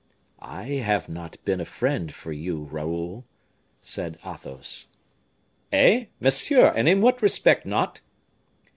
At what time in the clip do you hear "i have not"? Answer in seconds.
0.39-1.37